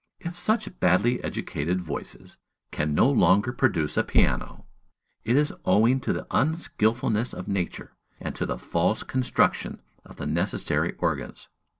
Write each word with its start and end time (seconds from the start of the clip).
If 0.19 0.39
such 0.39 0.79
badly 0.79 1.23
educated 1.23 1.79
voices 1.79 2.39
can 2.71 2.95
no 2.95 3.07
longer 3.07 3.53
produce 3.53 3.97
a 3.97 4.03
piano, 4.03 4.65
it 5.23 5.35
is 5.35 5.53
owing 5.63 5.99
to 5.99 6.11
the 6.11 6.25
unskilfulness 6.31 7.35
of 7.35 7.47
nature, 7.47 7.91
and 8.19 8.33
to 8.35 8.47
the 8.47 8.57
false 8.57 9.03
construction 9.03 9.79
of 10.03 10.15
the 10.15 10.25
necessary 10.25 10.95
organs! 10.97 11.49